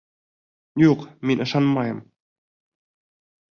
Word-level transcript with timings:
Юҡ, 0.83 1.03
мин 1.31 1.45
ышанмайым! 1.47 2.01